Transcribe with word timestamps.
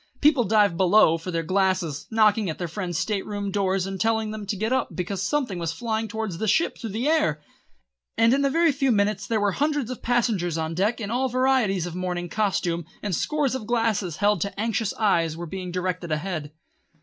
People 0.19 0.45
dived 0.45 0.77
below 0.77 1.19
for 1.19 1.29
their 1.29 1.43
glasses, 1.43 2.07
knocked 2.09 2.39
at 2.39 2.57
their 2.57 2.67
friends' 2.67 2.97
state 2.97 3.23
room 3.23 3.51
doors 3.51 3.85
and 3.85 4.01
told 4.01 4.33
them 4.33 4.47
to 4.47 4.55
get 4.55 4.73
up 4.73 4.95
because 4.95 5.21
something 5.21 5.59
was 5.59 5.71
flying 5.71 6.07
towards 6.07 6.39
the 6.39 6.47
ship 6.47 6.75
through 6.75 6.89
the 6.89 7.07
air; 7.07 7.39
and 8.17 8.33
in 8.33 8.43
a 8.43 8.49
very 8.49 8.71
few 8.71 8.91
minutes 8.91 9.27
there 9.27 9.39
were 9.39 9.51
hundreds 9.51 9.91
of 9.91 10.01
passengers 10.01 10.57
on 10.57 10.73
deck 10.73 10.99
in 10.99 11.11
all 11.11 11.29
varieties 11.29 11.85
of 11.85 11.93
early 11.93 12.01
morning 12.01 12.29
costume, 12.29 12.83
and 13.03 13.13
scores 13.15 13.53
of 13.53 13.67
glasses, 13.67 14.15
held 14.15 14.41
to 14.41 14.59
anxious 14.59 14.91
eyes, 14.95 15.37
were 15.37 15.45
being 15.45 15.71
directed 15.71 16.11
ahead. 16.11 16.51